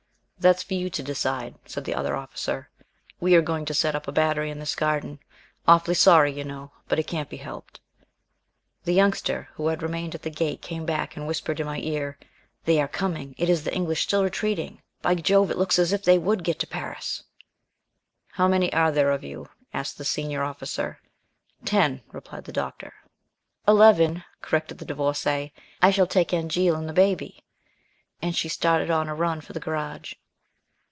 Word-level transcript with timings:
"That's 0.41 0.63
for 0.63 0.73
you 0.73 0.89
to 0.89 1.03
decide," 1.03 1.59
said 1.67 1.85
the 1.85 1.93
other 1.93 2.15
officer. 2.15 2.71
"We 3.19 3.35
are 3.35 3.43
going 3.43 3.63
to 3.65 3.75
set 3.75 3.93
up 3.93 4.07
a 4.07 4.11
battery 4.11 4.49
in 4.49 4.57
this 4.57 4.73
garden. 4.73 5.19
Awfully 5.67 5.93
sorry, 5.93 6.33
you 6.33 6.43
know, 6.43 6.71
but 6.87 6.97
it 6.97 7.03
can't 7.05 7.29
be 7.29 7.37
helped." 7.37 7.79
The 8.83 8.95
Youngster, 8.95 9.49
who 9.53 9.67
had 9.67 9.83
remained 9.83 10.15
at 10.15 10.23
the 10.23 10.31
gate, 10.31 10.63
came 10.63 10.83
back, 10.83 11.15
and 11.15 11.27
whispered 11.27 11.59
in 11.59 11.67
my 11.67 11.77
ear, 11.81 12.17
"They 12.65 12.81
are 12.81 12.87
coming. 12.87 13.35
It's 13.37 13.61
the 13.61 13.71
English 13.75 14.01
still 14.01 14.23
retreating. 14.23 14.81
By 15.03 15.13
Jove, 15.13 15.51
it 15.51 15.59
looks 15.59 15.77
as 15.77 15.93
if 15.93 16.03
they 16.03 16.17
would 16.17 16.43
get 16.43 16.57
to 16.61 16.65
Paris!" 16.67 17.21
"How 18.29 18.47
many 18.47 18.73
are 18.73 18.91
there 18.91 19.11
of 19.11 19.23
you?" 19.23 19.47
asked 19.75 19.99
the 19.99 20.03
senior 20.05 20.41
officer. 20.41 20.99
"Ten," 21.65 22.01
replied 22.11 22.45
the 22.45 22.51
Doctor. 22.51 22.95
"Eleven," 23.67 24.23
corrected 24.41 24.79
the 24.79 24.91
Divorcée. 24.91 25.51
"I 25.83 25.91
shall 25.91 26.07
take 26.07 26.29
Angéle 26.29 26.75
and 26.79 26.89
the 26.89 26.93
baby." 26.93 27.43
And 28.23 28.35
she 28.35 28.49
started 28.49 28.89
on 28.89 29.07
a 29.07 29.13
run 29.13 29.41
for 29.41 29.53
the 29.53 29.59
garage. 29.59 30.15